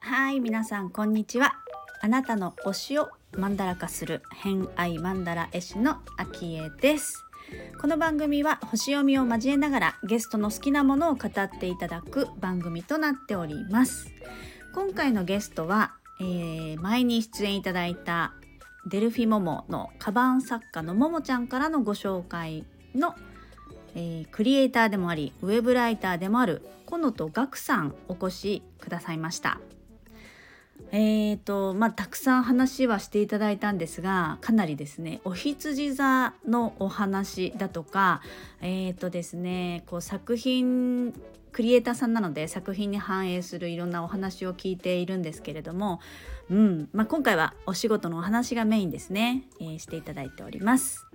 [0.00, 1.54] はい皆さんこんにちは。
[2.00, 3.08] あなたの推しを
[3.38, 7.24] マンダラ化する偏愛マンダラ絵師のアキエです。
[7.80, 14.12] この番組は星読みを交えながらゲストの好きなものを語っていただく番組となっております。
[14.74, 18.34] 今回のゲストは、えー前に出演いただいた
[18.86, 23.14] デルフィモモのカバン作家のももちゃんからのご紹介の、
[23.94, 29.60] えークリエイターでもありウェブライターでもあるコノトガクさんお越しくださいました。
[30.90, 38.20] えーとまあ、たくさん話はしていただいたんですがかなりですねお羊座のお話だとか
[38.60, 41.14] えーとですねこう作品
[41.52, 46.00] クリエイターさんなので作品に反映するいろんなお話を聞いているんですけれども、
[46.50, 51.06] うんまあ、今回はお仕事のお話がメインですね、えーしていただいております。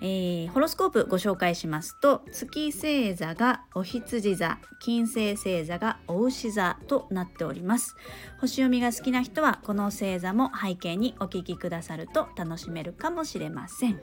[0.00, 7.96] えーホロスコープご紹介しますと月星座がお羊座金星星座がお牛座となっております。
[8.40, 14.00] 星読みが好きな人はこの星座も背景にお聞きくださると楽しめるかもしれません。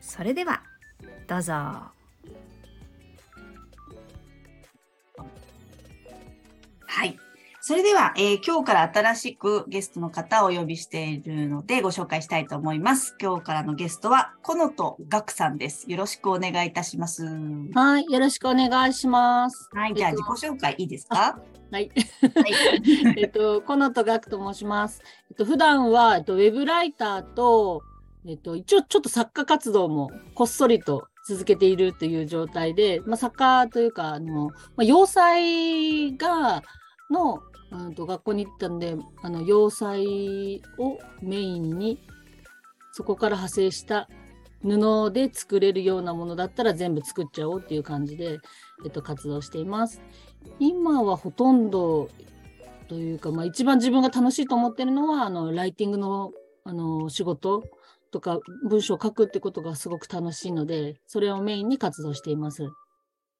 [0.00, 0.62] それでは
[1.26, 1.97] どうぞ。
[6.98, 7.16] はい
[7.60, 13.16] それでは、えー今日から新しくゲストの方をお呼びしているのでご紹介したいと思います。
[13.20, 15.90] 今日からのゲストは、このとがくさんです。
[15.90, 17.26] よろしくお願いいたします。
[17.74, 19.68] はい、よろしくお願いします。
[19.72, 21.16] はい、じゃあえっと自己紹介いいですか？
[21.72, 21.90] はい、はい。
[23.18, 25.02] えっと、このとがくと申します。
[25.30, 27.82] えっと、普段は、えっと、ウェブライターと、
[28.26, 36.62] えっと、一応ちょっと作家活動もこっそりと続けているという状態で、まあ、作家というか、あの、まあ、洋裁が、
[37.10, 41.98] の、うんと学校に行ったんで、あの、洋裁をメインに、
[42.92, 44.08] そこから派生した
[44.62, 48.38] 布で作れるようなものだったら全部作っちゃおうっていう感じで、
[48.84, 50.00] えっと、活動しています。
[50.58, 52.08] 今はほとんど
[52.88, 56.32] というか、まあ、一番自分が楽しいと思ってるのはあのライティングの
[56.64, 57.62] あの仕事
[58.10, 62.68] とか文章を書くってことがすごく楽しいのでそれをメインに活動しています。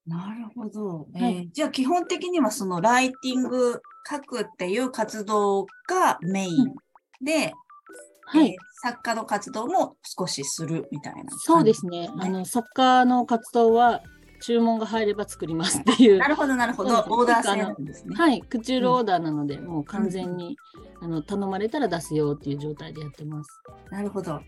[0.09, 1.07] なるほど。
[1.15, 1.51] えーはい。
[1.53, 3.81] じゃあ基本的にはそのライティング
[4.11, 6.75] 書くっていう活動がメイン
[7.25, 7.53] で、
[8.27, 11.25] はい、えー作家の活動も少しするみたいな。
[11.37, 12.09] そうですね。
[12.17, 14.03] あの作家の活動は
[14.41, 16.19] 注文が入れば作りますっていう。
[16.19, 17.05] なるほど、なるほど。
[17.09, 18.15] オーダー制なんですね。
[18.17, 18.41] はい。
[18.41, 20.57] クチュールオーダーなので、もう完全に、
[21.01, 23.51] あの頼まれたら出すよっていう状態でやってます。
[23.91, 24.33] なるほど。
[24.33, 24.45] はい。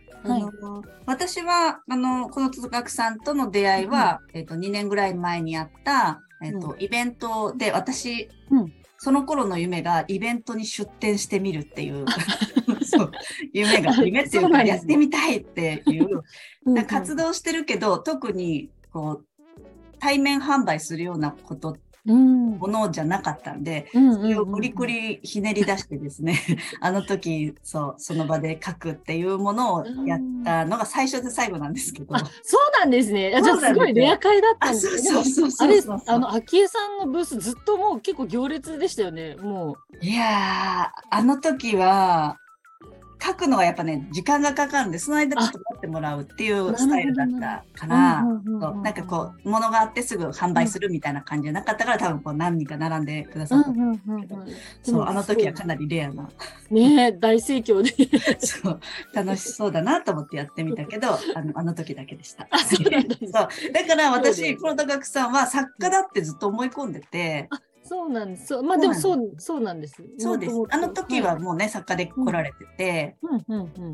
[1.06, 8.72] 私はあのこの戸学さんとの出会いは、えっと2年ぐらい前にあった、えっとうイベントで私、うん。
[9.02, 12.04] その頃の夢がイベントに出店してみるっていう
[12.84, 13.12] そう
[13.54, 16.22] 夢が夢っていうかやってみたいっていう
[16.86, 19.26] 活動してるけど特にこう
[20.00, 26.38] 対面販売するようなことうんものじゃなかったんで、うんそれを無理くりひねり出してですね、
[26.80, 32.14] あの時、そう、その場で書くっていうものをやったのが最初で最後なんですけど。
[32.14, 33.34] あそうなんですね。
[33.36, 35.50] あじゃあすごいレア会だったあ、んですね。
[35.60, 39.36] あれあの昭恵さんのブースずっともう結構行列でしたよね。
[39.36, 42.38] もいやー、あの時は、
[43.22, 47.88] 書くのはやっぱね、時間がかかるんで、その間ちょっと待ってもらうっていうスタイルだったかう。
[47.88, 53.70] ら、なんかこう、物があってすぐ販売するみたいな感じじゃなかったから、多分こう何人か並んでくださった。
[53.70, 54.28] うんうんうんうん。
[54.82, 56.28] そう、あの時はかななりレアな。
[56.70, 57.90] ね大盛況で。
[58.44, 58.80] そう、
[59.14, 62.48] 楽しそうだなと思ってやってみたけど、 あの、あの時だけでした。
[62.50, 62.84] あそう
[63.72, 67.48] だから私、ですこの高木さんは作家だってずっと思い込んでて、
[67.90, 68.46] そうなんです。
[68.46, 69.96] そうまあでもそそうそうなんです。
[70.16, 73.16] そうですあの時は、もうね、作家で来られてて。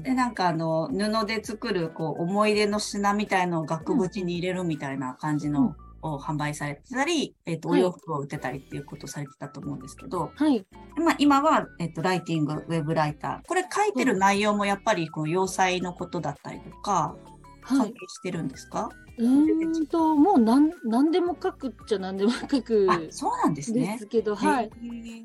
[0.02, 10.66] で、なんかあの、布で作る、こう、思い出の品みたいのを額縁に入れるみたいな感じの、を販売されてたり、えっ、と、おはい洋服を売ってたりっていうことをされてたと思うんですけど、はい。
[10.96, 13.48] まあ、今は、えっ、と、ライティング、ウェブライター。
[13.48, 17.16] これ書いてる内容もやっぱり、この洋裁のことだったりとか、
[17.62, 17.94] はい関係。
[18.08, 24.06] してるんですか、うーんともうなん何でも書くっちゃ何でも書くあ、そうなんですでねす。
[24.06, 24.70] けど、はい。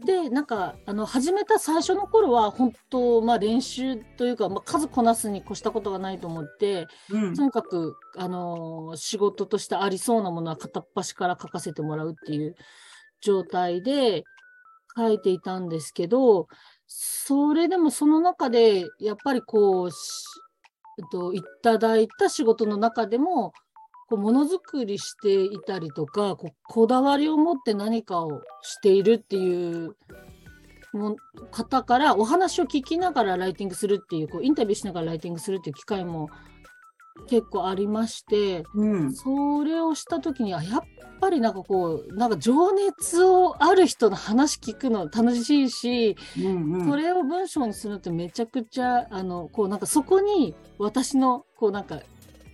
[0.05, 12.55] でなんかあの始めた最初の頃は本当まあ練習というか、まあ、数こなすに越したことがないと思ってうんとにかくあの仕事としてありそうなものは片っ端から書かせてもらうっていう
[13.21, 14.23] 状態で
[14.95, 16.47] 書いていたんですけど
[16.88, 19.95] それでもその中でやっぱりこうし
[20.97, 23.53] えっといただいた仕事の中でも
[24.11, 29.95] こうものづくりしていたりとかこうこだわりを持って何かをしているっていう
[30.91, 31.15] も
[31.49, 36.29] 方からお話を聞きながらライティングするっていうこうインタビューしながらライティングするっていう機会も
[37.29, 39.13] 結構ありまして、うん。
[39.13, 40.81] それをした時にあやっ
[41.21, 46.89] ぱりなんかこうなんか情熱をある人の話聞くの楽しいし、うんうん。
[46.89, 52.01] それを文章にするのってめちゃくちゃあのこうなんかそこに私のこうなんか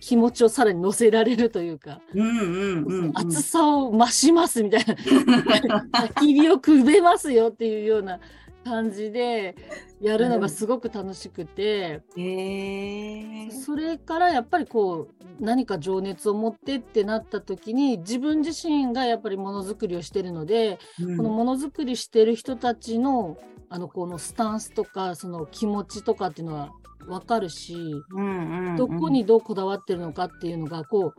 [0.00, 3.12] 気持ちをさらに乗せられるというか、うんうんうんうん。
[3.14, 4.94] 熱さを増しますみたいな
[5.92, 8.20] 焚き火をくべますよっていうような
[8.64, 9.56] 感じで
[10.00, 13.50] やるのがすごく楽しくて、へえ。
[13.50, 23.38] それからやっぱりこう何か情熱を持ってってなった時に自分自身がやっぱりものづくりをしてるので、うんこのものづくりしてる人たちの
[23.70, 26.72] あのこのスタンスとかその気持ちとかっていうのは
[27.08, 27.74] 分かるし、
[28.10, 31.12] うんうんうんどこにどうこだわってるのかっていうのがこ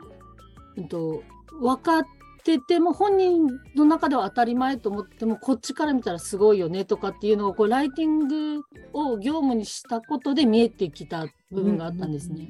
[0.76, 1.22] う、うん、と
[1.60, 2.02] 分かっ
[2.42, 3.46] てても本人
[3.76, 8.62] の中では当たり前と思ってもこっちから見たらすごいよねとかっていうのをこうライティング
[8.94, 12.48] を業務にしたことで見えてきた部分があったんですね。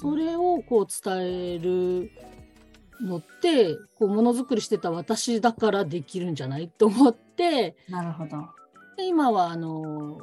[0.00, 2.10] それをこう伝える
[3.02, 8.48] のってこうものづくりしてた私だからできるんじゃないと思ってなるほど。
[8.96, 10.18] で今はあの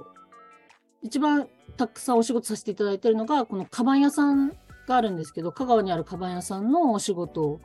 [1.01, 1.47] 一番
[1.77, 4.49] たくさんお仕事させていただいてるのがこのカバン屋さん
[4.87, 7.61] があるんですけど香川にあるカバン屋さんのお仕事を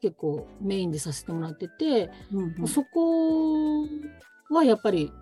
[0.00, 3.84] 結構メインでさせてもらってて、うんうんそこ
[4.48, 5.12] はやっぱり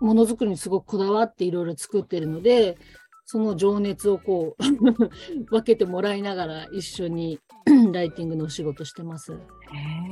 [0.00, 2.76] ものづくりにすごくこだわっていろいろ作ってるので
[3.24, 4.62] その情熱をこう
[5.48, 7.40] 分けてもらいながら一緒に
[7.92, 9.32] ライティングのお仕事してます。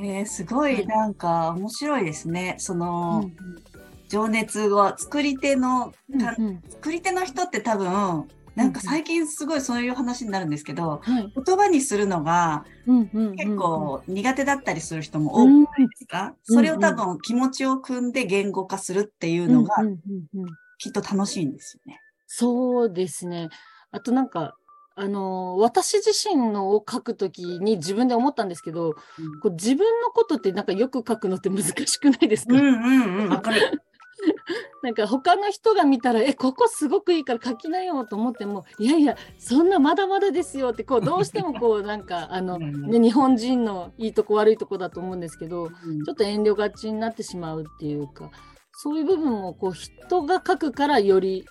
[0.01, 2.55] へえ、すごいなんか面白いですね。
[2.57, 3.72] その、うん
[4.09, 11.33] 情熱を作り手の、かうん作り手の人って多分、なんか最近すごいそういう話になるんですけど、はい。
[11.45, 19.93] 言葉にするのがうんうんうん結構苦手だったりする人も多くうんないですか、それを多分気持ちを組んで言語化するっていうのがうんうん
[20.35, 20.49] うんうん。
[20.77, 21.99] きっと楽しいんですよね。
[22.27, 23.49] そうですね。
[23.91, 24.55] あとなんか、
[24.95, 28.93] あのー私自身のを書くときに自分で思ったんですけど、
[29.41, 33.81] こう自分のことってなんかよく書くのって難しくないですか、うんうんうん、わかる。
[34.81, 42.89] なんか他の人が見たら、え、ここすごくいいから書きなよと思っても、いやいや、そんなまだまだですよって、こう、どうしてもこう、 なんか、あの、うん。
[42.89, 46.03] ね、日本人のいいとこ悪いとこだと思うんですけど、うん。
[46.03, 48.31] ちょっと遠慮がちになってしまうっていうか、
[48.73, 51.45] そういう部分もこう人が書くからより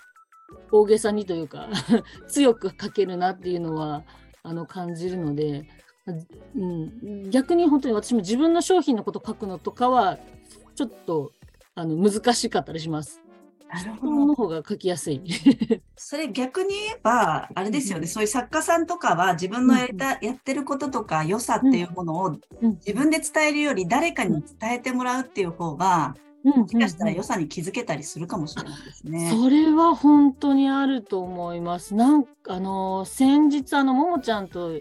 [0.71, 1.69] 大げさにというか
[2.27, 4.03] 強く書けるなっていうのは
[4.43, 5.63] あの感じるので、
[6.55, 10.19] うん、逆に本当に私も自分の商品のこと書くのとかは
[10.75, 11.31] ちょっと
[11.75, 13.23] あの難しかったりします。
[13.73, 14.35] なるほど。
[14.35, 15.21] 方が書きやすい。
[15.95, 22.27] それ逆に言えば、あれですよね、うんそういう作家さんとかは自分のやりた、やってることとか良さっていうものを
[22.61, 29.31] うん自分で伝えるより誰かに伝えてもらうっていう方が、ももしかしたら良さに気づけたりするかもしれないですね。
[29.31, 31.95] それは本当にあると思います。
[31.95, 34.79] なんかあの先日あのももちゃんと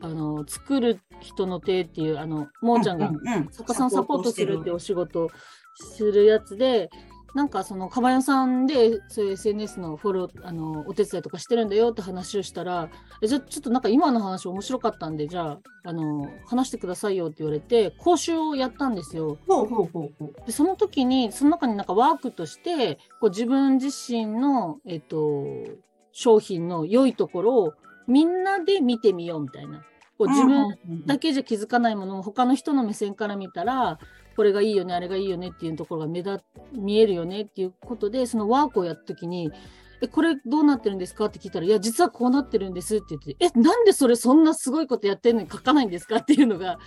[0.00, 5.30] あの作る人の手っていうあのももちゃんがうううん作家さんをサポートするってお仕事を
[5.74, 6.90] するやつで。
[7.34, 12.90] なんかそのかばやさんでそういう SNS のフォローあのお手伝いとかしてるんだよって話をしたら
[13.22, 19.38] えじゃあちょっとなんか今の話面白かったんでじゃああの話してくださいよって言われて講習をやったんですよ。
[19.48, 20.46] ほうほうほうほう。
[20.46, 25.46] でその時にその中になんかワークとしてこう自分自身の、えっと、
[26.12, 27.72] 商品の良いところを
[28.06, 29.82] みんなで見てみようみたいな
[30.18, 30.76] こう自分
[31.06, 33.98] だけじゃ気づかないものを他の人の目線から見たら
[34.36, 36.40] これがいいよねあれがいいよねっていうところが目立
[36.72, 39.50] 見えるよねっていうことでそのワークをやった時に
[40.02, 46.78] 「えこれどうなってるんですか?」って聞いたら「いや実はこうなってるんです」って言って「えなんでそれそんなすごいことやってんのに書かないんですか?」っていうのが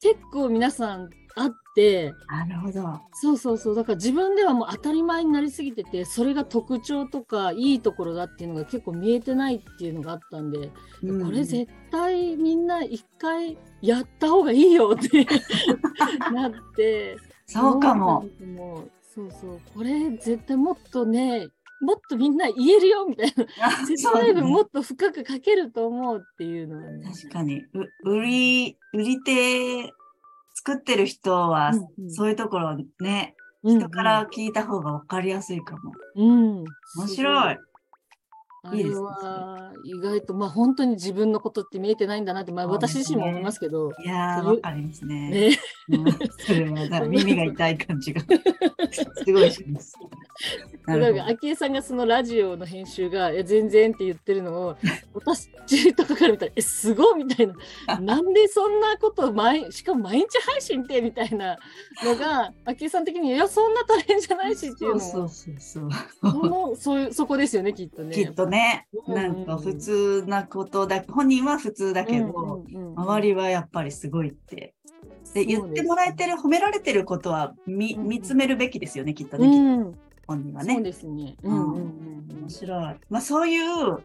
[0.00, 2.12] 結構皆さんあって。
[2.28, 3.00] なるほど。
[3.12, 10.70] そうそうそうだから自分ではもう当たり前になりすぎててそれが特徴とかいいところだっていうのが結構見えてないっていうのがあったんで、
[11.02, 15.26] うんこれ絶対みんな一回やった方がいいよって
[16.32, 17.16] なって
[17.46, 18.26] そうかも。
[18.54, 21.48] もうそうそうこれ絶対もっとね
[21.80, 23.70] もっとみんな言えるよみたいな。
[23.86, 24.32] 説そうね。
[24.32, 27.10] 明文もっと深く書けると思うっていうのはね。
[27.10, 27.60] 確かに。
[27.60, 29.92] う売り、売り手
[30.54, 32.10] 作ってる人は、うんうん。
[32.10, 33.80] そういうところね、うんうん。
[33.80, 35.92] 人から聞いた方が分かりやすいかも。
[36.16, 36.64] うん、
[36.96, 37.58] 面白い。
[38.62, 38.80] あれい。
[38.82, 39.06] いですね。
[39.06, 45.30] は意外とまあ本当に自分のことって見えてないんだなって、まあ、私自身も思いますけど、いやー、わかりますね。
[45.30, 45.58] ね、
[45.88, 46.04] うん。
[46.38, 49.94] それはなんか耳が痛い感じがすごいします。
[50.86, 54.76] ななんか昭恵さんがそのラジオの編集が「え全然」って言ってるのを
[55.14, 58.00] 私とかから見たら「えすごい」みたいな。
[58.00, 61.58] なんでそんなこと毎しかも毎日配信ってみたいな
[62.04, 66.30] のが 昭恵さん的に「いやそんな大変じゃないし」っていうのもそうそうそうそう。
[66.32, 68.14] そのそういうそこですよねきっとね。
[68.14, 68.86] きっとね。
[69.06, 72.64] うんなんか普通なことだ、本人は普通だけど、
[72.96, 74.74] 周りはやっぱりすごいって。
[75.34, 79.98] で、言ってもらえてる、褒められてることは見見つめるべきですよね、きっとね、うん、
[80.30, 80.82] 本人はそうね。
[80.82, 81.34] ですね。
[81.42, 82.96] ううんんうんうん面白い。
[83.10, 83.98] まあそういう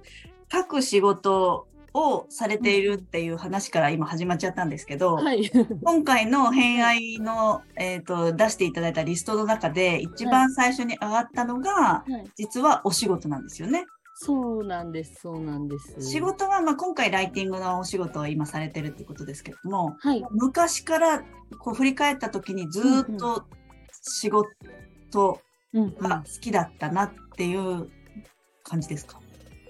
[0.51, 5.51] 書く仕事をされているっていう話から今始まっちゃったんですけど、はい。
[5.84, 13.86] 今回の偏愛の、えー、と出していただいたリストの中で一番最初に上がったのが、はい実はお仕事なんですよね。
[14.17, 16.01] そうなんです、そうなんです。
[16.01, 20.25] 仕事は、まあ、今回ライティングのお仕事を今されてるってことですけどもはい。
[20.32, 21.24] 昔から
[21.60, 23.46] こう振り返った時にずーっと
[24.01, 25.41] 仕事
[26.00, 27.89] が好きだったなっていう
[28.63, 29.20] 感じですか、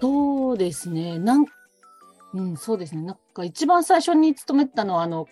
[0.00, 1.18] そうですね。
[1.18, 1.46] なん、
[2.34, 3.02] うん、そうですね。
[3.02, 5.26] なんか一番最初に勤めてたのは、あの、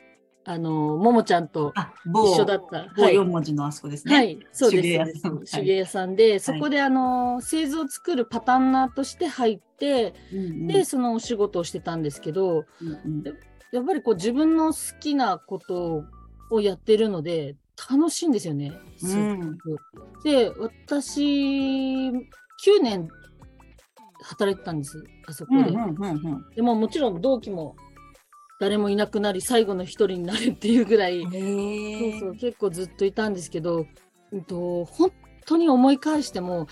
[0.46, 1.72] あの、ももちゃんと
[2.04, 2.86] 一緒だった。
[2.96, 4.14] 某はい4文字のあそこですね。
[4.14, 4.82] はい、そうです。
[5.56, 10.14] 手芸屋さんで、そこであの製図を作るパターンナーとして入って、
[10.66, 12.66] で、そのお仕事をしてたんですけど、
[13.72, 16.04] やっぱりこう自分の好きなこと
[16.50, 17.56] をやってるので、
[17.90, 18.72] 楽しいんですよね。
[18.96, 19.78] すごく
[20.24, 22.12] で、私、9
[22.82, 23.08] 年
[24.22, 25.70] 働いてたんです、あそこで。
[25.70, 27.76] うんうんうんうんでももちろん同期も
[28.60, 33.86] 誰もいなくなり、最後の一人になるっていうぐらい、へそうーそう結構ずっといたんですけど、
[34.32, 35.12] うんと、本
[35.44, 36.68] 当に思い返しても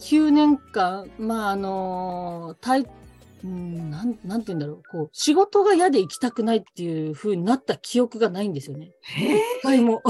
[0.00, 2.86] 9年間まああのたい
[3.44, 8.92] うんなんなんて言うんだろうこう仕事が嫌で行きたくないっていう風になった記憶がないんですよね。
[9.60, 10.02] 一回も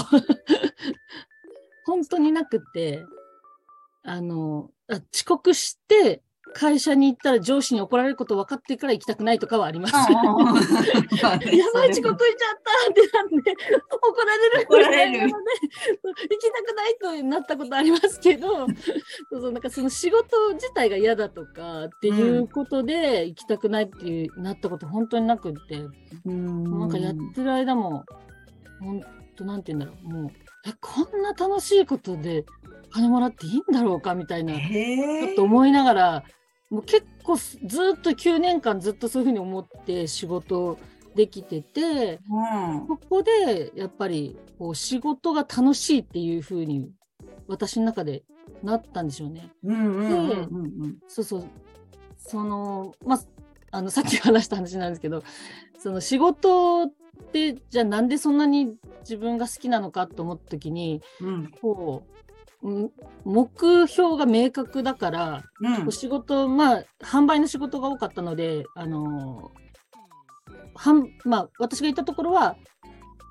[1.84, 3.04] 本当になくって
[4.02, 6.22] あのあ遅刻して
[6.58, 9.92] 会社に行ったら上司に怒られること分かってから行きたくないとかはあります。
[9.94, 10.40] やばい遅
[11.20, 11.44] 刻
[11.92, 13.56] しちゃったってなって
[13.92, 14.66] 怒られる。
[14.66, 15.20] 怒られる。
[15.20, 18.68] 行きたくないとなったことありますけどそう
[19.32, 25.78] そうなんかその仕事自体が嫌だとかっていうことで行きたくないっていうなったこと本当になくって、
[26.24, 27.52] なんかやってる。
[27.52, 28.04] 間も
[28.80, 29.02] 本
[29.36, 30.32] 当なんて言うんだろうもう
[30.66, 32.44] えこんな楽しいことで
[32.90, 36.24] 金もらっていいんだろうかみたいなちょっと思いながら
[36.70, 40.78] もう結構すずっと9年間ずっとそういうふうに思って仕事
[41.14, 42.86] できててうん。
[42.86, 46.90] ここでやっぱりこう仕事が楽しいっていうふうに
[47.48, 48.22] 私の中で
[48.62, 49.50] なったんでしょうね。
[49.64, 50.96] うんうんうんうんうん。
[51.08, 51.44] そうそう。
[52.18, 53.20] そのまあ
[53.70, 55.22] あのさっき話した話なんですけど
[55.78, 56.92] その仕事っ
[57.32, 61.50] てじゃあなんでそんなに自分が好きなのかと思った時にうん。
[61.60, 62.25] こううん
[63.24, 65.88] 目標が明確だからうん。
[65.88, 69.52] お仕事まあ販売の仕事が多かったのであの
[70.74, 72.56] 販まあ私がいたところは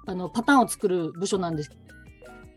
[0.07, 1.71] あのパターンを作る部署なんです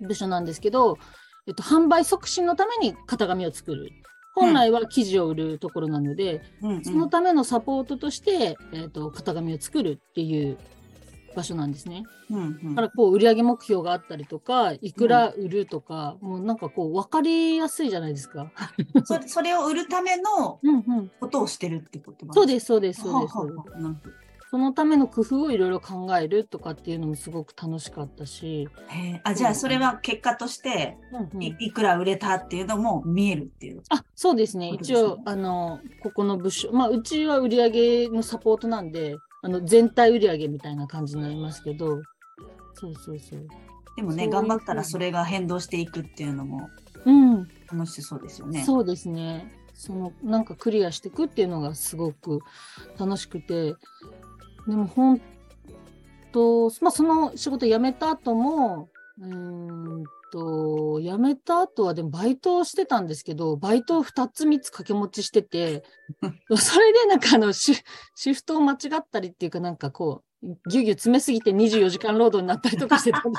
[0.00, 0.99] 部署なんですけど、
[1.47, 3.90] えっと、販売促進のために型紙を作る。
[4.35, 6.85] 本来は生地を売るところなので、うん。
[6.85, 10.58] そのためのサポートとして、えっと、型紙を作るっていう
[11.35, 12.04] 場所なんですね。
[12.30, 12.75] うんうん。
[12.75, 18.50] だからこう売上目標があったりとかいくら売るとか、もうなんかこう分かりやすいじゃないですか。
[19.04, 23.32] そそれを売るためのうんうん、ことをしてるってことなんそうすですそうですそうです。
[23.32, 23.52] そうで
[24.11, 24.28] す。
[24.50, 28.66] そのための工夫をいろいろ考えるとかっていうのもすごく楽しかったし、
[29.23, 31.42] あじゃあそれは結果としてうんうん。
[31.42, 33.82] いいくら売れたっていうのも見えるっていう。
[33.90, 34.70] あそうですね。
[34.70, 34.78] ね。
[34.80, 42.02] 一応あのここの部署まあうちは売上のサポートなんであの全体売上みたいな感じになりますけど。
[42.75, 43.47] そうそうそう。
[43.97, 46.68] でもね頑張ったらそれが変動していくっていうのも
[47.04, 47.49] うん。
[47.71, 48.62] 楽しそうですよね。
[48.64, 49.52] そうですね。
[49.75, 52.40] そのなんかクリアしていくっていうのがすごく
[52.99, 53.75] 楽しくて。
[54.66, 55.21] でも本
[56.33, 65.85] 当まあその仕事辞めた後もうーんと辞めた後はでもバイトをしてたんですけどバイトを2つ3つ掛け持ちしてて
[66.56, 67.75] それでなんかあのシ
[68.14, 70.25] シフトを間違ったりっていうかなんかこう
[70.68, 73.38] ぎゅうぎゅう詰めすぎて24時間労働になったりとかしてたんで。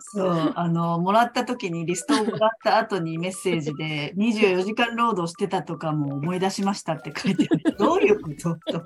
[0.00, 7.76] そうあのもらった時にリストをもらった後にメッセージで24時間労働してたとかも思い出しましたって書いてある。
[7.76, 8.56] どういうこと？
[8.72, 8.82] と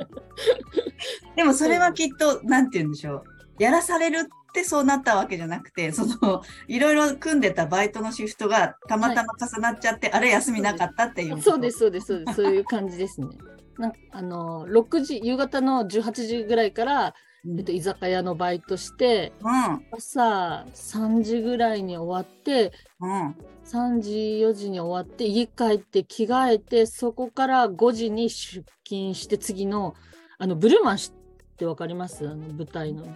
[1.36, 3.24] でもそれはきっとなんて言うんでしょ
[3.58, 13.28] うやらされるってそうなったわけじゃなくてそのいろいろ組んでたバイトのシフトがたまたま重なっちゃって、あれ休みなかったっていうそうです、そうです、そうです、そういう感じですね。
[13.78, 17.58] なんあの6時、夕方の18時ぐらいから、うん。
[17.58, 19.86] えっと、居酒屋のバイトして、うん。
[19.90, 23.34] 朝3時ぐらいに終わって、うん。
[23.64, 24.10] 3時、
[24.42, 29.94] 4時に終わって、家帰って着替えて、そこから5時に出勤して、次の、
[30.38, 32.28] あの、ブルーマン知ってわかります？
[32.28, 33.06] あの、舞台の。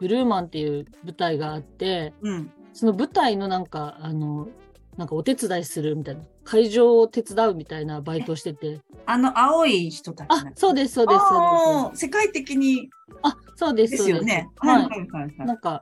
[0.00, 4.48] ブルーマンっていう舞台があって、うんその舞台のなんか、あの、
[4.98, 8.82] なんかお手伝いするみたいな、会場を手伝うみたいなバイトをしてて。
[9.06, 12.00] あの青い人たちあ、そうです、そうです、そうです。
[12.04, 12.90] 世界的に
[13.22, 14.50] あ、そうです、ですよね。
[14.58, 15.46] はいはいはいはいはい。
[15.46, 15.80] なんか、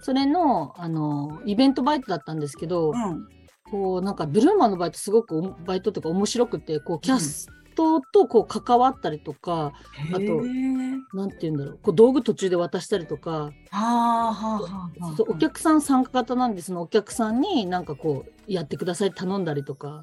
[0.00, 3.28] それの、あの、イベントバイトだったんですけど、うん。
[3.70, 7.48] こう、なんか、ブルーマンのバイトすごくおバイトとか面白くて、こう、キャス
[7.80, 9.72] トとこう関わったりとか、
[10.12, 13.52] あとへーなんて言うんだろう、こう道具途中で渡したりとか、
[15.28, 20.02] お客さん参加型なんで、そのお客さんになんかこう、やってください頼んだりとか、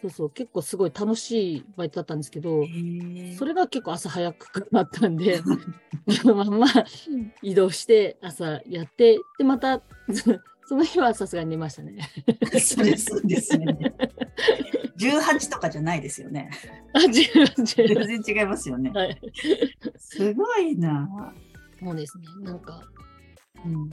[0.00, 2.64] そうそう、結構すごい楽しいバイトだったんですけど、
[3.38, 5.40] それが結構朝早くなったんで、
[6.22, 6.66] そのまんま
[7.42, 9.82] 移動して朝やって、で、また、
[10.66, 12.10] その日はさすがに寝ましたね。
[12.60, 13.66] それそうですね。
[14.98, 16.50] 18とかじゃないですよね。
[16.92, 18.06] あ、違う違う。
[18.06, 18.90] 全然違いますよね。
[18.90, 19.20] はい。
[19.96, 21.32] すごいな。
[21.80, 22.26] そうですね。
[22.40, 22.82] なんか、
[23.64, 23.90] うん。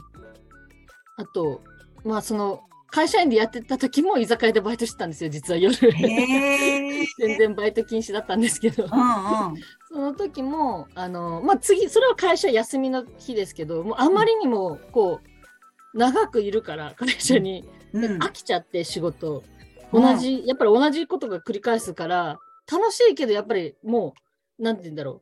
[1.18, 1.62] あと、
[2.04, 5.76] まあその、会社員でやってた時も居酒屋でバイトしてたんですよ、実は夜。
[5.76, 8.84] 全然バイト禁止だったんですけど。
[8.84, 9.56] うんうん。
[9.90, 15.33] その時も、あの、まあ、次、それは会社休みの日ですけど、もうあまりにも、こう、
[15.94, 19.44] 長くいるから、会社に、うん飽きちゃって仕事。
[19.48, 19.54] うん
[19.94, 22.40] 同じ、やっぱり同じことが繰り返すから、
[22.72, 24.16] 楽しいけど、やっぱりも
[24.58, 25.22] う、なんて言うんだろ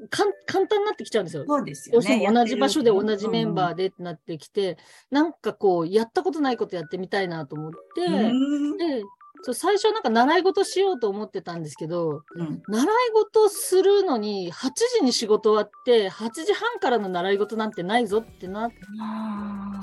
[0.00, 0.08] う。
[0.08, 1.44] かん簡単になってきちゃうんですよ。
[1.46, 2.28] そうですよね。
[2.28, 3.84] も同じ場所で同じメンバーで。
[3.84, 4.78] でってなってきて、
[5.10, 9.02] なんかこう、やったことないことやってみたいなと思って、うんで、
[9.42, 18.76] そう最初なんか習い事しようと思ってたんですけど、うん習い事するのに8時に仕事終わって8時半からの習い事なんてないぞってなって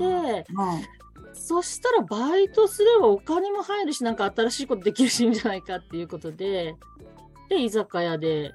[0.04, 0.46] うん
[1.34, 6.76] そしたらバイトすればお金も入るしなんか新しいことできるしいいんじゃないかっていうことで
[7.50, 8.54] で居酒屋で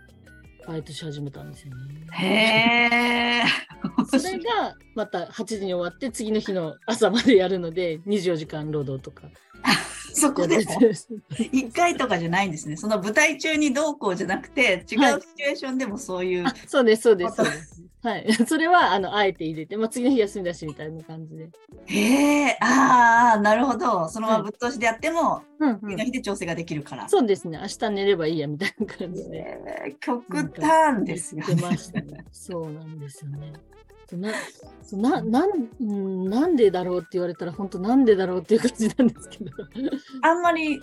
[0.66, 2.07] バイトし始めたんですよね。
[2.12, 3.45] へえ。
[4.07, 9.28] それがまた8時に終わって次の日の朝までやるので24時間労働とか
[10.14, 12.76] そこでもやって一回とかじゃないんですね。
[12.76, 15.02] その舞台中にどうこうじゃなくて、違うシチュ
[15.49, 16.47] エーションでもそういう。
[16.47, 17.83] あそうですそうですそうです。
[18.02, 21.51] はい、 それはあのあえて入れて、まあ、次の日休みだしみたいな感じで。
[21.87, 24.09] へえ、ああ、なるほど。
[24.09, 27.09] そのままぶっ通しでやっても、うんうん次の日で調整ができるから。
[27.09, 27.59] そうですね。
[27.61, 29.96] 明日寝ればいいやみたいな感じで。
[30.01, 30.25] 極
[30.59, 31.79] 端ですよね。
[32.33, 33.53] そうなんですよね。
[34.16, 34.33] な
[34.92, 39.51] ななんうんなんでだろうって言われたら本当なんでだろうっていう感じなんですけど。
[40.23, 40.83] あんまり、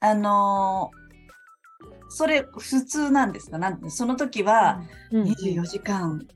[0.00, 1.08] あのー
[2.10, 3.58] それ普通なんですか？
[3.58, 4.80] なんてその時は
[5.12, 6.26] うん24時間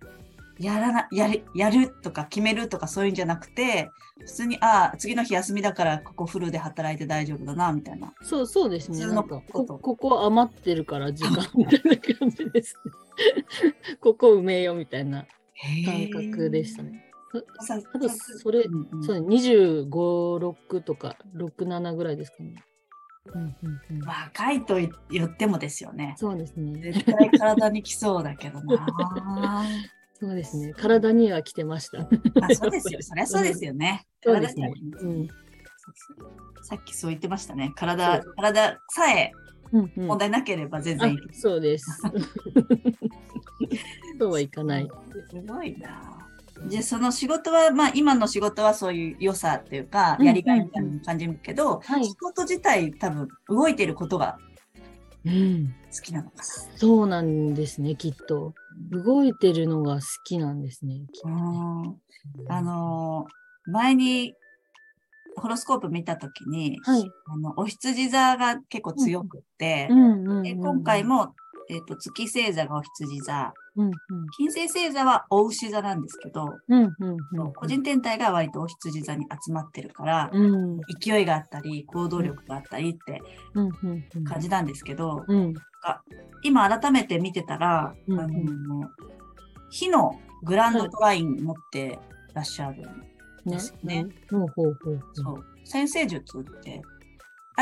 [0.58, 3.88] やらなやるやるとか決めるとかそういうんじゃなくて
[4.20, 8.12] 普通にああ次の日休みだからここフルで働いて大丈夫だなみたいな。
[8.22, 9.02] そうそうですね。
[9.06, 12.92] こことここ余ってるから時間みたいな感じですね。
[14.00, 15.24] ここ埋めようみたいな
[15.84, 17.12] 感覚でしたね。
[17.60, 22.62] さあとそれうんうんそうね、25、6とか、6、7ぐらいですかね。
[23.34, 24.74] うんうんうん、若いと
[25.10, 26.14] 言ってもですよね。
[26.18, 26.92] そうですね。
[26.92, 29.64] 絶対体にきそうだけどな。
[30.18, 30.72] そうですね。
[30.74, 32.00] 体には来てました。
[32.00, 33.00] あそうですよ。
[33.02, 34.06] そりゃそうですよね。
[34.22, 35.28] そうですねうん。
[36.62, 37.72] さっきそう言ってましたね。
[37.76, 39.32] 体そ、体さえ
[39.72, 41.18] うんうん問題なければ全あ然いい。
[41.32, 42.02] そうです。
[44.18, 44.88] そうはいかない。
[45.30, 46.18] すごいな。
[46.68, 54.38] じゃあその仕事は、まあ今の仕事はそういう良さっていうか、うんやりがいみたいな感じるけど、はい仕事自体多分動いてることが
[55.24, 55.74] うん。
[55.94, 56.42] 好きなのか
[56.76, 58.54] そうなんですね、きっと。
[58.90, 61.00] 動いてるのが好きなんですね。
[61.12, 61.82] きっとな。
[61.82, 61.94] ね
[62.38, 63.32] うんあのー
[63.70, 64.34] 前に
[65.42, 67.10] ホロスコープ見たときに、はい。
[67.26, 69.88] あの、お羊座が結構強くって、
[70.44, 71.34] で今回、も、
[71.68, 73.92] えっ、と、月星座がお羊座、うんうん。
[74.36, 76.46] 金星星座はお牛座なんですけど、
[77.56, 80.80] 個人天体が割とお羊座に集まってるから、うん。
[81.00, 83.20] 勢いがあったり、行動力があったりって
[84.24, 85.54] 感じなんですけど、うん。
[86.44, 88.38] 今改めて見てたら、うんあの、
[89.70, 91.98] 火のグランドトライン持って
[92.32, 92.82] らっしゃる。
[92.82, 93.11] ね
[93.46, 94.06] ですね。
[94.30, 95.44] ほうほうほうほうそう。
[95.64, 96.82] 先生術って、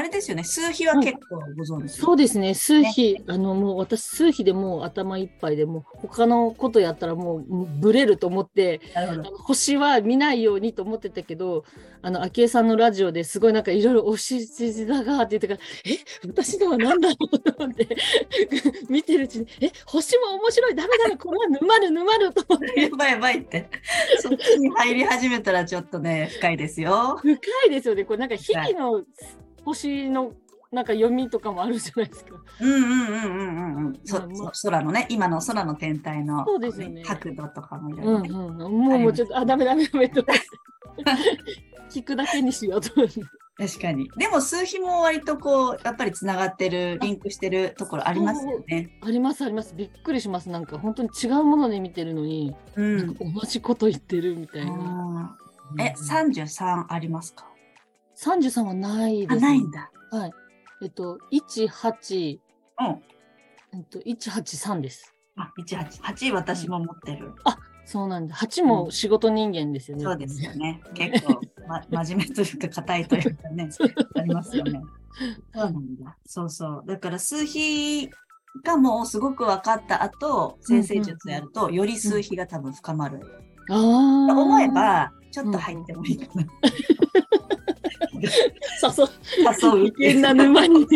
[0.01, 1.93] あれですよね、数比は結構ご存知。
[1.93, 9.21] そうですね、数比、あのもう私、数比でもう頭いっぱいで、もう他のことやったらもうブレると思って、なるほど。
[9.21, 11.65] あの星は見ないようにと思ってたけど、
[12.01, 17.95] あの昭恵さんのラジオですごいなんかいろいろおしじだがって言ってから、え、私のは何だろうと思って、
[18.89, 23.69] 見てるうちに、え、星も面白い、ダメだめ、これは沼る沼ると思って、やばいやばいって。
[24.21, 27.19] そっちに入り始めたらちょっとね、深いですよ。
[27.21, 29.05] 深いですよね、これなんか日々の
[29.64, 30.33] 星の
[30.73, 32.37] なんか読みとかもあるじゃないですか。
[32.61, 34.01] うんうんうんうんうんうん。
[34.05, 38.29] そまあ空のね、今の空の天体の、そうですよね角度とかもいろいうんろね。
[38.31, 40.25] うん、もうもうちょっと、あ、ダメダメダメと。
[41.90, 42.90] 聞くだけにしようと。
[43.61, 44.09] 確かに。
[44.16, 48.99] でも数比も割とこう、やっぱりつながってる、リンクしてるところありますよね。
[49.03, 49.75] ありますあります。
[49.75, 50.49] びっくりします。
[50.49, 53.14] なんか本当に違うもので見てるのに、うん。
[53.14, 54.73] 同じこと言ってるみたいな。
[54.73, 57.50] あーえ、33ありますか？
[58.22, 59.90] 33はないです、あ、ないんだ。
[60.11, 60.33] はい。
[60.83, 62.38] えっと、18、
[62.80, 63.78] うん。
[63.78, 65.14] えっと、183です。
[65.37, 66.02] あ、18。
[66.02, 67.33] 8私も持ってる。
[67.87, 68.35] そうなんだ。
[68.37, 70.04] 8も仕事人間ですよね。
[70.04, 70.80] そうですよね。
[70.94, 73.68] 結構、ま、 真面目というか、硬いというかね、
[74.16, 74.83] ありますよね。
[75.52, 76.16] そうなんだ。
[76.26, 76.85] そうそう。
[76.87, 78.09] だから、数比
[78.62, 83.20] がもうすごく分かった後、先生術やると、より数比が多分深まる。
[83.70, 83.78] ああ。
[83.78, 86.46] 思えば、ちょっと入ってもいいかな。
[89.62, 89.92] 誘う。
[89.92, 90.87] 危険な沼に。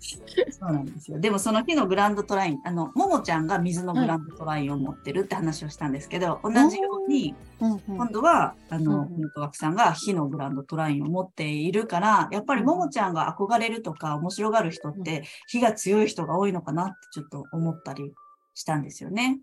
[0.00, 1.20] そうなんですよ。
[1.20, 7.80] でもその日のグランドトライン、あの、ももちゃんが水のグランドトラインを持ってるって話をしたんですけど、同じように、うんうん。
[7.86, 9.08] 今度は、あの、うんうん。
[9.08, 18.12] 本当枠さんが火のグランドトラインを持っているから、やっぱりももちゃんが憧れるとか面白がる人って、火が強い人が多いのかなってちょっと思ったり
[18.54, 19.38] したんですよね。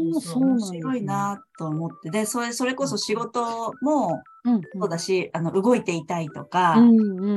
[0.00, 1.02] 面白い。
[1.02, 2.10] なと思って。
[2.10, 4.22] で、それ、それこそ仕事も
[4.78, 6.76] そうだし、あの、動いていたいとか、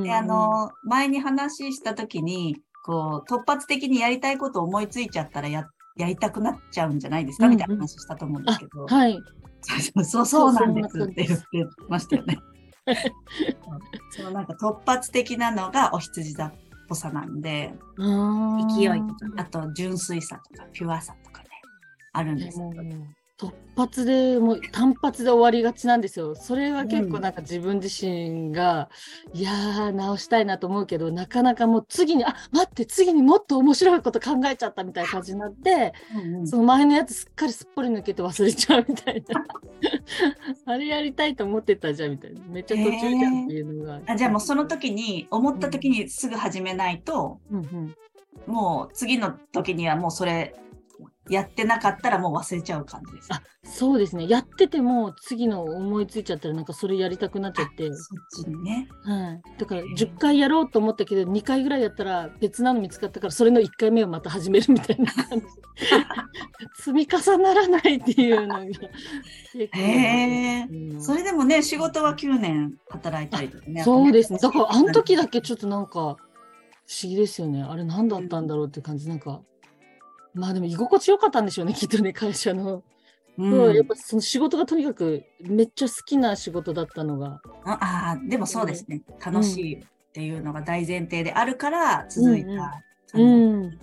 [0.04, 5.66] で、あの、前に話したときに、こう、突発的にやりたいことを思いついちゃったらや、
[5.98, 8.86] やりたくなっちゃうんじゃないですか、みたいな話したと思うんですけど。
[8.86, 9.20] はい。
[10.04, 12.38] そうそう、なんですって言ってましたよね。
[14.12, 16.54] そのなんか突発的なのがお羊座っ
[16.88, 21.43] ぽさなんで、勢いとか、あと純粋さとか、ピュアさとかね、
[22.14, 22.60] あるんです。
[22.60, 22.72] よ。
[23.36, 26.36] 突発でもう単発で終わりがちなんですよ。
[26.36, 28.90] それは結構なんか自分自身が、
[29.34, 36.48] いやー直したいなと思うけどなかなかもう次にあ待って次にもっと面白いこと考えちゃったみたいな感じになってうんうん。
[36.48, 39.46] その前のやつすっかりすっぽり抜けて忘れちゃうみたいな。
[40.74, 42.42] あれやりたいと思ってたじゃんみたいな。
[42.48, 47.96] めっちゃ途中じゃんっていうのが、あじゃあもうその時に、思った時にすぐ始めないと、うんうん。
[48.46, 50.56] もう次の時にはもうそれ、
[51.30, 53.28] やってなかったらもう忘れちゃう感じです。
[53.32, 57.88] あそうですねやってても次の思いついちゃったらなんかそれやりたくなっちゃって。
[57.94, 58.88] そっちにね。
[59.04, 65.46] はい、だからへえ10回やろうと思ったけど2回ぐらいやったら別なの見つかったからそれの1回目をまた始めるみたいな感じ
[66.82, 73.84] 積み重ならないっていうのがへえうんそれでもね、仕事は9年働いたりとかね。
[73.84, 75.34] そうですねだからあの時だけ。
[75.34, 76.18] けちょっとなんか不思
[77.04, 79.42] 議ですよねあれ何だったんだろうって感じなんか
[80.34, 82.84] まあでも居心地よかったんでしょうね きっとね会社の、
[83.38, 89.02] うんそうやっぱその仕事がとにかくめっちゃ好きな仕事だったのがああ、でもそうですね。
[89.26, 89.82] 楽しいっ
[90.14, 92.84] ていうのが大前提であるから続いた。
[93.16, 93.80] うん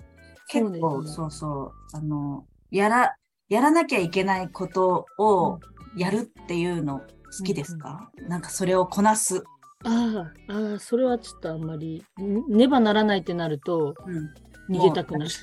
[0.47, 1.97] 結構、そうですねそうそう。
[1.97, 3.15] あの、やら、
[3.49, 5.59] やらなきゃいけないことを
[5.95, 9.43] やるっていうの好きですか、なんかそれをこなす。
[9.83, 14.33] ああ、それはちょっとあんまり、んねばならないってなると、うん。
[14.69, 15.31] 逃げたくなる。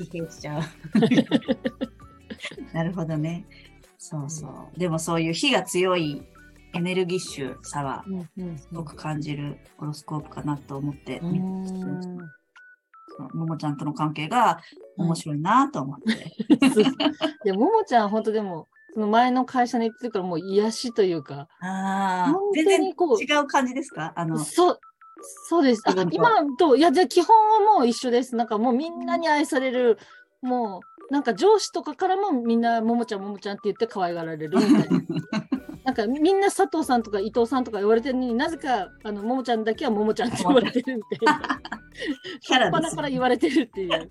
[2.72, 3.46] なるほどね。
[3.98, 4.78] そうそう。
[4.78, 6.22] でもそういう火が強い
[6.74, 8.04] エネルギッシュさは
[8.56, 11.40] すごく感じるホロスコープかなと思ってう見
[13.34, 14.60] ももちゃんとの関係が
[14.96, 16.32] 面白いなと思って。
[17.44, 22.90] でももちゃん、本当でも、その前の会社に行ってるから、もう癒しというか、ああ全然違
[23.42, 24.12] う感じですか？
[24.14, 24.80] あの、そう、
[25.20, 25.82] そうです。
[25.86, 28.36] あ今と、いや、じゃあ基本はもう一緒です。
[28.36, 29.98] なんかもうみんなに愛される、
[30.42, 34.84] もう、なんか上司とかからもみんな、ももちゃん、ももちゃんって言って可愛がられるみたいな。
[35.84, 41.60] なんかみんな佐藤さんとか伊藤さんとか言われてるのになぜかあのももちゃんだけはももちゃんって言われてるみたいな。
[42.42, 44.08] キャラですよね端から言われてるっていう。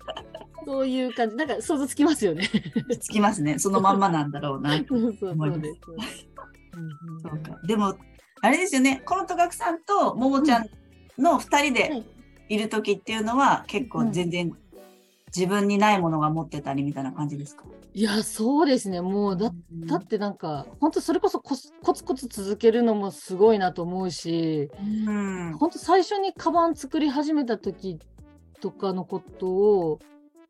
[0.66, 1.36] そういう感じ。
[1.36, 2.50] なんか想像つきますよね。
[3.00, 3.60] つきますね。
[3.60, 4.72] そのまんまなんだろうな。
[4.88, 5.20] そうです。
[5.20, 5.36] そ
[7.32, 7.60] うか。
[7.64, 7.94] でも、
[8.42, 9.02] あれですよね。
[9.06, 10.66] このとがくさんとももちゃん
[11.18, 12.02] の二人で
[12.48, 14.56] いる時っていうのは、結構全然
[15.34, 17.64] 自分にないものが持ってたりみたいな感じですか？
[17.94, 19.00] いや、そうですね。
[19.00, 19.50] もうだ
[19.86, 24.70] だってなんか、本当それこそコツコツコツ続けるのもすごいなと思うし、
[25.06, 25.56] うん。
[25.58, 27.98] 本当最初にカバン作り始めた時
[28.60, 29.98] とかのことを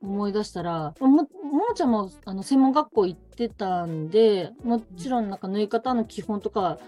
[0.02, 1.28] 思い出したら、ももも
[1.74, 6.78] ちゃんもあの専門学校行ってたんで、もちろんなんか縫い方の基本とか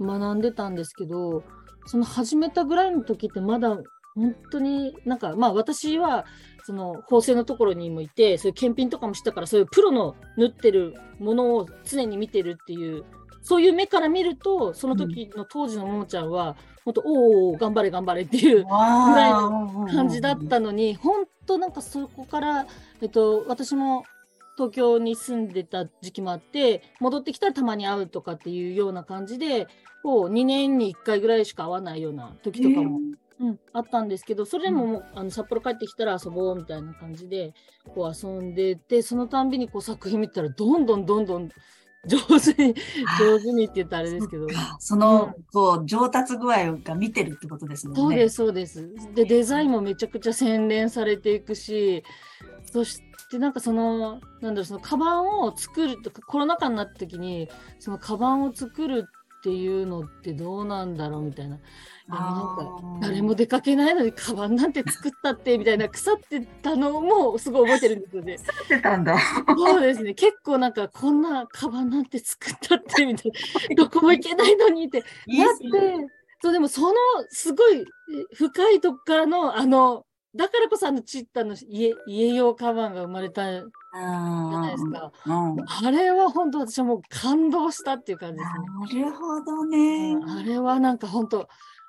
[0.00, 1.44] 学んでたんですけど、
[1.86, 3.78] その始めたぐらいの時ってまだ
[4.14, 6.26] 本当になんかまあ私は
[6.64, 13.04] その縫製のところにもいてそういう検品とかもしたからそういうプロの縫ってるものを常に見てるっていう
[13.42, 17.08] そういう目から見るとその時の当時のももちゃんは本当おー
[17.54, 19.30] おー頑張れ頑張れっていうぐら
[19.88, 22.66] い感じだったのに本当なんかそこから、
[23.00, 24.04] えっと、私も
[24.56, 29.66] 東京に住んでた時期もあって戻ってきたらたまに会うとかっていうような感じで
[30.02, 32.98] こう2年に1回ぐらいしか会わないような時とかも、
[33.40, 37.54] うん、あったんですけどそれでももうあの札幌帰ってきたら遊ぼうみたいな感じで
[37.94, 41.48] こう遊んでてそのたんびにこう作品見たらどんどんどんどん
[42.04, 42.74] 上手に、
[43.20, 44.48] 上手にって言ったらあれですけど。
[44.80, 47.94] その、こう、上達具合が見てるってことですね。
[47.94, 48.90] そうです、そうです。
[49.14, 52.02] で、デザインもめちゃくちゃ洗練されていくし、
[52.64, 61.58] そしてなんかその、なんだろう、そのカバンを作るとか、コロナ禍になった時に、そのカバンを作るっていうのってどうなんだろうみたいな。
[62.08, 62.18] なん
[62.56, 68.36] か誰も出かけないのにカバンなんて作ったってみたいな腐ってたのもすごい覚えてるんですよね。
[68.38, 69.18] 腐ってたんだ。
[69.56, 70.14] そうですね。
[70.14, 73.32] 結構なんかこんなカバンなんて作ったってみたい
[73.70, 76.06] な どこも行けないのにってなって。
[76.40, 76.94] そうでもその
[77.28, 77.84] すごい
[78.34, 85.12] 深いとこからのあのだからこそあのチッタの家家用カバンが生まれたじゃないですか。
[85.26, 89.02] あれは本当私はもう感動したっていう感じですね。
[89.02, 90.16] なるほどね。
[90.26, 91.48] あれはなんか本当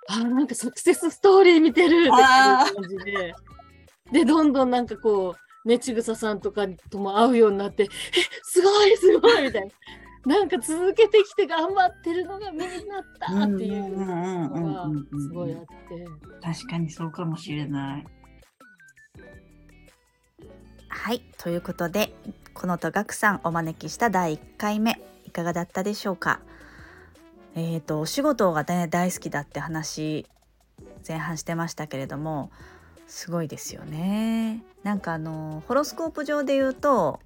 [0.10, 3.34] あなんかサクセスストーリー見てるっていう感じで。
[4.12, 7.88] で、どんどんなんかこう、ねちぐささんとかとも会うようになって、え、
[8.44, 9.62] すごいすごいみたい
[10.26, 10.36] な。
[10.38, 15.68] なんか続けてきて頑張ってるのが目になったっていうのがすごいあって。
[16.42, 18.06] 確かにそうかもしれない。
[20.96, 22.14] はい、ということで、
[22.54, 26.40] このとがくさんお招きした第1回目、いかがだったでしょうか？
[27.56, 30.26] えーと、お仕事がね大好きだって話
[31.06, 32.52] 前半してましたけれども
[33.08, 34.64] すごいですよね。
[34.84, 37.20] なんかあのホロスコープ上で言うと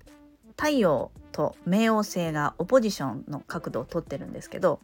[0.55, 4.79] 太陽と冥王星がオポジションの角度をとってるんですけど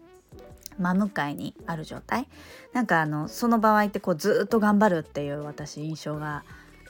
[0.77, 2.27] 真向かいにある状態
[2.73, 6.43] なんかあのその場合ってこうずっと頑張るっていう私印象が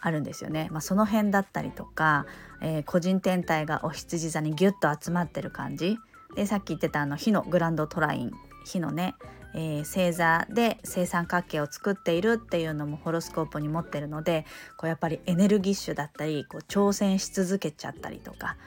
[0.06, 0.68] あるんですよね。
[0.70, 2.26] まあ、その辺だったりとか、
[2.62, 5.98] えー、個人天体がお羊座にギュッと集まってる感じ
[6.36, 8.32] でさっき言ってたあの火のグランドトライン
[8.66, 9.16] 火のね、
[9.56, 14.46] えー、星座で正三角形を作っているっていうのもホロスコープに持ってるので
[14.78, 18.58] こうやっぱりエネルギッシュだったりこう挑戦し続けちゃったりとか、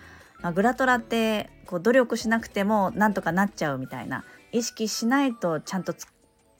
[0.40, 5.92] まあ、グラトラってこう努力しなくてもなんとかなっちゃうみたいな意識しないとちゃんと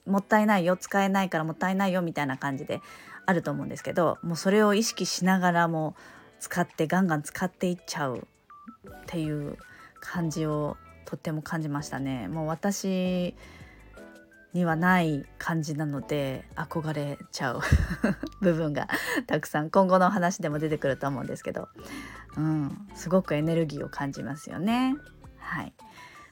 [0.06, 2.80] もったいないよ使えないからもったいないよみたいな感じで
[3.26, 5.94] あると思うんですけどもうそれを意識しながらも
[6.38, 8.26] 使ってガンガン使っていっちゃう
[8.88, 9.56] っていう
[10.00, 12.28] 感じをとっても感じましたね。
[12.28, 13.34] もう私
[14.52, 17.60] にはない感じなので憧れちゃう。
[18.40, 18.88] 部分が
[19.26, 21.68] たくさん今後の話でも出てくると思うんですけど、
[22.36, 24.96] うん、すごくエネルギーを感じますよね。
[25.38, 25.74] はい。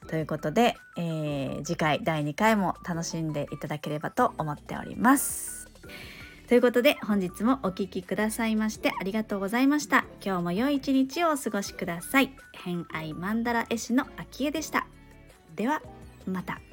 [0.07, 5.67] ということで、えー、次回第2回も楽しんでいただければと思っております。
[6.47, 10.05] ということで本日もお聴きくださいましてありがとうございました。
[10.23, 12.35] 今日も良い一日をお過ごしください。
[12.53, 14.85] 偏愛マンダラ絵師の秋江でした。
[15.55, 15.81] では
[16.27, 16.64] また。